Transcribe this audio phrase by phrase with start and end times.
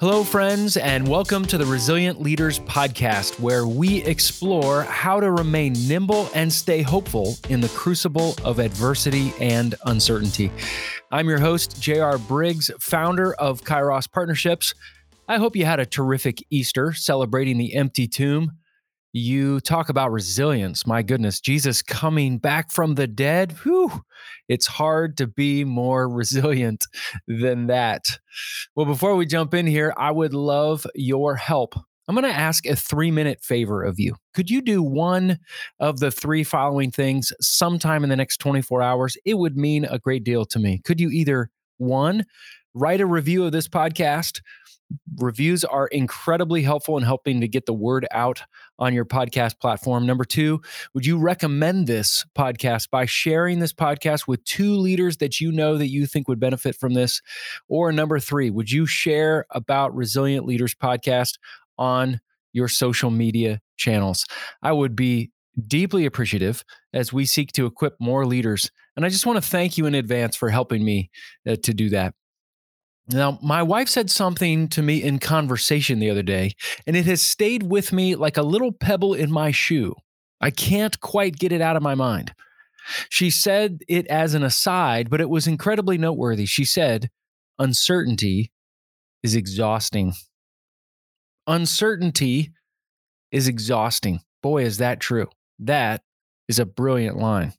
[0.00, 5.74] Hello, friends, and welcome to the Resilient Leaders Podcast, where we explore how to remain
[5.88, 10.52] nimble and stay hopeful in the crucible of adversity and uncertainty.
[11.10, 12.16] I'm your host, J.R.
[12.16, 14.72] Briggs, founder of Kairos Partnerships.
[15.26, 18.52] I hope you had a terrific Easter celebrating the empty tomb.
[19.12, 20.86] You talk about resilience.
[20.86, 23.52] My goodness, Jesus coming back from the dead.
[23.62, 24.02] Whew,
[24.48, 26.86] it's hard to be more resilient
[27.26, 28.04] than that.
[28.76, 31.74] Well, before we jump in here, I would love your help.
[32.06, 34.16] I'm going to ask a three minute favor of you.
[34.34, 35.38] Could you do one
[35.78, 39.16] of the three following things sometime in the next 24 hours?
[39.26, 40.80] It would mean a great deal to me.
[40.84, 42.24] Could you either one,
[42.78, 44.40] write a review of this podcast?
[45.18, 48.42] Reviews are incredibly helpful in helping to get the word out
[48.78, 50.06] on your podcast platform.
[50.06, 50.62] Number two,
[50.94, 55.76] would you recommend this podcast by sharing this podcast with two leaders that you know
[55.76, 57.20] that you think would benefit from this?
[57.68, 61.34] Or number three, would you share about Resilient Leaders podcast
[61.76, 62.20] on
[62.52, 64.24] your social media channels?
[64.62, 65.32] I would be
[65.66, 68.70] deeply appreciative as we seek to equip more leaders.
[68.96, 71.10] And I just want to thank you in advance for helping me
[71.46, 72.14] uh, to do that.
[73.10, 76.52] Now, my wife said something to me in conversation the other day,
[76.86, 79.94] and it has stayed with me like a little pebble in my shoe.
[80.40, 82.34] I can't quite get it out of my mind.
[83.08, 86.46] She said it as an aside, but it was incredibly noteworthy.
[86.46, 87.10] She said,
[87.58, 88.52] Uncertainty
[89.22, 90.12] is exhausting.
[91.46, 92.52] Uncertainty
[93.32, 94.20] is exhausting.
[94.42, 95.28] Boy, is that true.
[95.58, 96.02] That
[96.46, 97.52] is a brilliant line.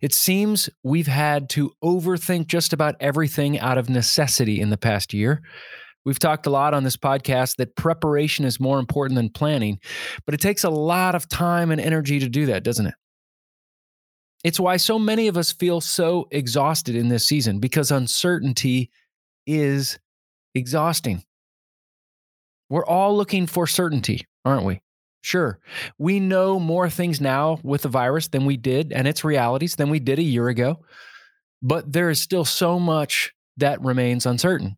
[0.00, 5.12] It seems we've had to overthink just about everything out of necessity in the past
[5.12, 5.42] year.
[6.04, 9.80] We've talked a lot on this podcast that preparation is more important than planning,
[10.24, 12.94] but it takes a lot of time and energy to do that, doesn't it?
[14.44, 18.90] It's why so many of us feel so exhausted in this season because uncertainty
[19.46, 19.98] is
[20.54, 21.24] exhausting.
[22.70, 24.80] We're all looking for certainty, aren't we?
[25.26, 25.58] Sure,
[25.98, 29.90] we know more things now with the virus than we did and its realities than
[29.90, 30.84] we did a year ago,
[31.60, 34.76] but there is still so much that remains uncertain.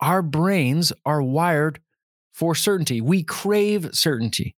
[0.00, 1.78] Our brains are wired
[2.32, 3.02] for certainty.
[3.02, 4.56] We crave certainty,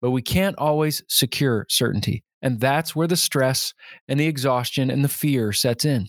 [0.00, 2.24] but we can't always secure certainty.
[2.42, 3.74] And that's where the stress
[4.08, 6.08] and the exhaustion and the fear sets in.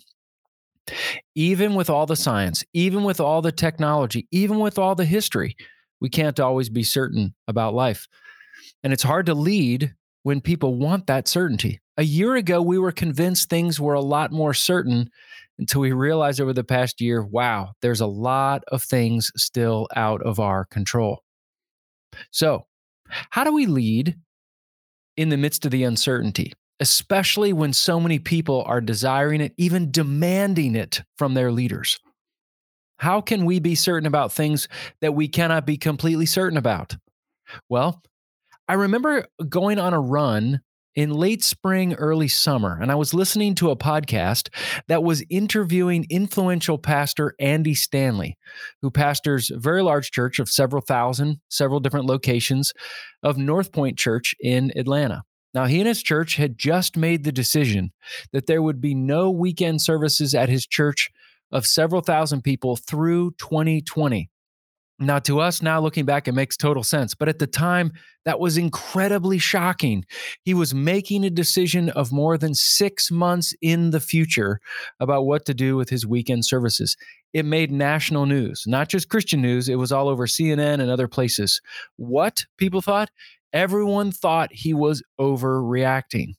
[1.35, 5.55] Even with all the science, even with all the technology, even with all the history,
[6.01, 8.07] we can't always be certain about life.
[8.83, 11.79] And it's hard to lead when people want that certainty.
[11.97, 15.09] A year ago, we were convinced things were a lot more certain
[15.59, 20.21] until we realized over the past year wow, there's a lot of things still out
[20.23, 21.21] of our control.
[22.31, 22.65] So,
[23.29, 24.17] how do we lead
[25.17, 29.91] in the midst of the uncertainty, especially when so many people are desiring it, even
[29.91, 31.99] demanding it from their leaders?
[32.97, 34.67] How can we be certain about things
[35.01, 36.95] that we cannot be completely certain about?
[37.69, 38.01] Well,
[38.67, 40.61] I remember going on a run
[40.95, 44.49] in late spring, early summer, and I was listening to a podcast
[44.87, 48.37] that was interviewing influential pastor Andy Stanley,
[48.81, 52.73] who pastors a very large church of several thousand, several different locations
[53.21, 55.23] of North Point Church in Atlanta.
[55.53, 57.91] Now, he and his church had just made the decision
[58.31, 61.09] that there would be no weekend services at his church
[61.51, 64.29] of several thousand people through 2020.
[64.99, 67.15] Now, to us, now looking back, it makes total sense.
[67.15, 67.91] But at the time,
[68.25, 70.05] that was incredibly shocking.
[70.43, 74.59] He was making a decision of more than six months in the future
[74.99, 76.95] about what to do with his weekend services.
[77.33, 81.07] It made national news, not just Christian news, it was all over CNN and other
[81.07, 81.59] places.
[81.97, 83.09] What people thought?
[83.51, 86.33] Everyone thought he was overreacting.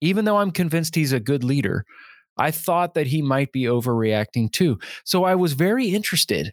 [0.00, 1.84] Even though I'm convinced he's a good leader,
[2.36, 4.78] I thought that he might be overreacting too.
[5.04, 6.52] So I was very interested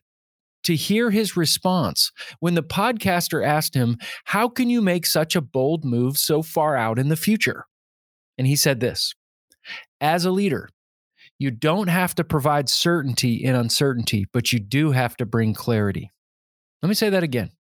[0.65, 5.41] to hear his response when the podcaster asked him, How can you make such a
[5.41, 7.65] bold move so far out in the future?
[8.37, 9.15] And he said this
[10.01, 10.69] As a leader,
[11.39, 16.11] you don't have to provide certainty in uncertainty, but you do have to bring clarity.
[16.81, 17.51] Let me say that again.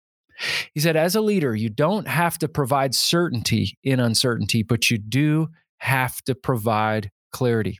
[0.73, 4.97] He said, As a leader, you don't have to provide certainty in uncertainty, but you
[4.97, 5.47] do
[5.77, 7.79] have to provide clarity.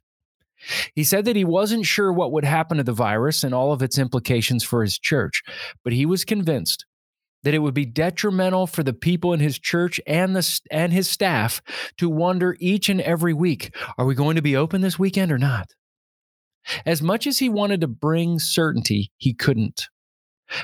[0.93, 3.81] He said that he wasn't sure what would happen to the virus and all of
[3.81, 5.43] its implications for his church,
[5.83, 6.85] but he was convinced
[7.43, 11.07] that it would be detrimental for the people in his church and the and his
[11.07, 11.61] staff
[11.97, 15.37] to wonder each and every week, are we going to be open this weekend or
[15.37, 15.69] not?
[16.85, 19.89] As much as he wanted to bring certainty, he couldn't.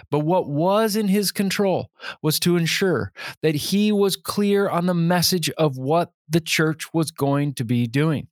[0.10, 1.90] But what was in his control
[2.22, 3.12] was to ensure
[3.42, 7.88] that he was clear on the message of what the church was going to be
[7.88, 8.28] doing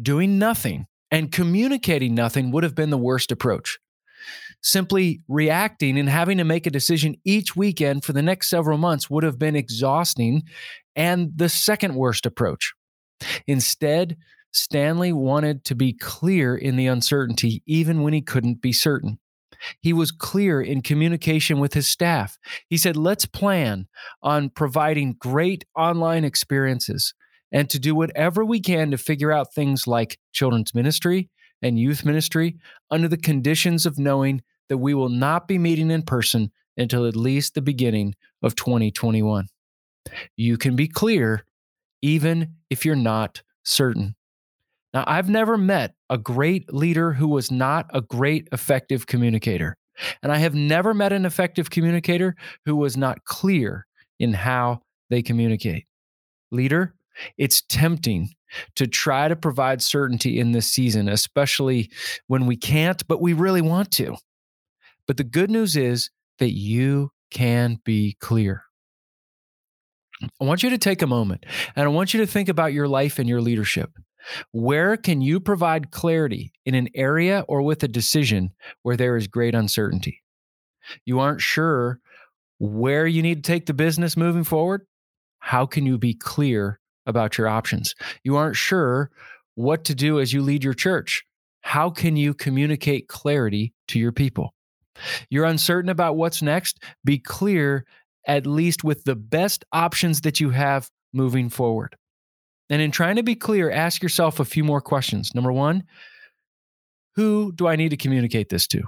[0.00, 3.78] doing nothing and communicating nothing would have been the worst approach.
[4.62, 9.08] Simply reacting and having to make a decision each weekend for the next several months
[9.08, 10.42] would have been exhausting
[10.96, 12.74] and the second worst approach.
[13.46, 14.16] Instead,
[14.52, 19.18] Stanley wanted to be clear in the uncertainty, even when he couldn't be certain.
[19.80, 22.38] He was clear in communication with his staff.
[22.68, 23.86] He said, Let's plan
[24.22, 27.14] on providing great online experiences
[27.52, 31.28] and to do whatever we can to figure out things like children's ministry
[31.62, 32.56] and youth ministry
[32.90, 37.16] under the conditions of knowing that we will not be meeting in person until at
[37.16, 39.46] least the beginning of 2021.
[40.36, 41.44] You can be clear
[42.02, 44.14] even if you're not certain.
[44.92, 49.76] Now, I've never met a great leader who was not a great effective communicator.
[50.22, 53.86] And I have never met an effective communicator who was not clear
[54.18, 55.86] in how they communicate.
[56.50, 56.94] Leader,
[57.36, 58.30] it's tempting
[58.76, 61.90] to try to provide certainty in this season, especially
[62.26, 64.16] when we can't, but we really want to.
[65.06, 68.62] But the good news is that you can be clear.
[70.40, 72.88] I want you to take a moment and I want you to think about your
[72.88, 73.90] life and your leadership.
[74.50, 78.52] Where can you provide clarity in an area or with a decision
[78.82, 80.22] where there is great uncertainty?
[81.04, 82.00] You aren't sure
[82.58, 84.86] where you need to take the business moving forward?
[85.38, 87.94] How can you be clear about your options?
[88.24, 89.10] You aren't sure
[89.54, 91.24] what to do as you lead your church.
[91.62, 94.54] How can you communicate clarity to your people?
[95.30, 96.82] You're uncertain about what's next?
[97.04, 97.84] Be clear,
[98.26, 101.96] at least with the best options that you have moving forward.
[102.70, 105.34] And in trying to be clear, ask yourself a few more questions.
[105.34, 105.84] Number one,
[107.14, 108.82] who do I need to communicate this to?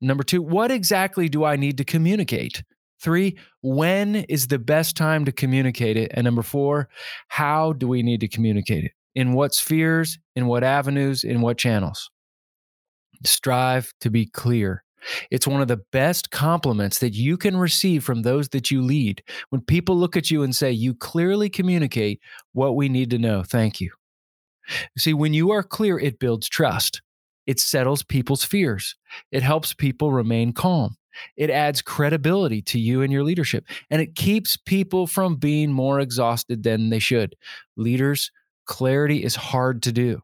[0.00, 2.62] Number two, what exactly do I need to communicate?
[3.00, 6.10] Three, when is the best time to communicate it?
[6.14, 6.88] And number four,
[7.28, 8.92] how do we need to communicate it?
[9.14, 12.10] In what spheres, in what avenues, in what channels?
[13.24, 14.84] Strive to be clear.
[15.30, 19.22] It's one of the best compliments that you can receive from those that you lead.
[19.50, 22.20] When people look at you and say, You clearly communicate
[22.52, 23.42] what we need to know.
[23.42, 23.92] Thank you.
[24.96, 27.00] See, when you are clear, it builds trust.
[27.46, 28.96] It settles people's fears.
[29.32, 30.96] It helps people remain calm.
[31.36, 36.00] It adds credibility to you and your leadership, and it keeps people from being more
[36.00, 37.34] exhausted than they should.
[37.76, 38.30] Leaders,
[38.66, 40.20] clarity is hard to do,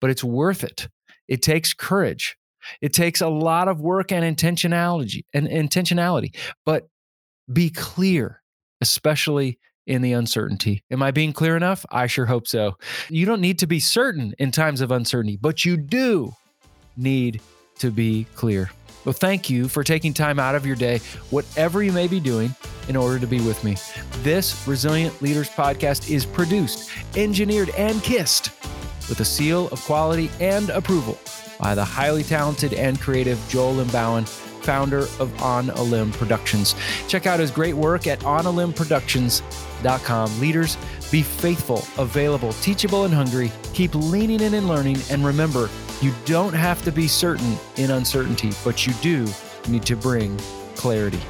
[0.00, 0.88] but it's worth it.
[1.28, 2.36] It takes courage.
[2.80, 6.88] It takes a lot of work and intentionality and intentionality, but
[7.52, 8.42] be clear,
[8.80, 10.84] especially in the uncertainty.
[10.90, 11.84] Am I being clear enough?
[11.90, 12.76] I sure hope so.
[13.08, 16.34] You don't need to be certain in times of uncertainty, but you do
[16.96, 17.40] need
[17.78, 18.70] to be clear.
[19.04, 21.00] Well, thank you for taking time out of your day,
[21.30, 22.54] whatever you may be doing,
[22.88, 23.76] in order to be with me.
[24.22, 28.50] This Resilient Leaders podcast is produced, engineered, and kissed
[29.08, 31.18] with a seal of quality and approval
[31.58, 36.76] by the highly talented and creative Joel Limbauan, founder of On a Limb Productions.
[37.08, 40.40] Check out his great work at onalimbproductions.com.
[40.40, 40.76] Leaders,
[41.10, 43.52] be faithful, available, teachable, and hungry.
[43.74, 44.96] Keep leaning in and learning.
[45.10, 45.68] And remember,
[46.02, 49.26] you don't have to be certain in uncertainty, but you do
[49.68, 50.36] need to bring
[50.74, 51.20] clarity.